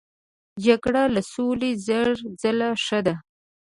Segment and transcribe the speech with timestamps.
[0.65, 2.09] جګړه له سولې زر
[2.41, 3.15] ځله ښه ده.